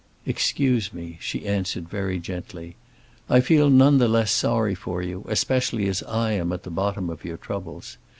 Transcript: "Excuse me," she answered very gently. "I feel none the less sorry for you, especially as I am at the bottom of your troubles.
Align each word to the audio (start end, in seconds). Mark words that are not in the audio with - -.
"Excuse 0.25 0.91
me," 0.91 1.19
she 1.21 1.45
answered 1.45 1.87
very 1.87 2.17
gently. 2.17 2.75
"I 3.29 3.39
feel 3.39 3.69
none 3.69 3.99
the 3.99 4.07
less 4.07 4.31
sorry 4.31 4.73
for 4.73 5.03
you, 5.03 5.23
especially 5.27 5.87
as 5.87 6.01
I 6.01 6.31
am 6.31 6.51
at 6.51 6.63
the 6.63 6.71
bottom 6.71 7.07
of 7.11 7.23
your 7.23 7.37
troubles. 7.37 7.99